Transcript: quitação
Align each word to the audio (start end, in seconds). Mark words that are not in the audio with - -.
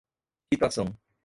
quitação 0.51 0.97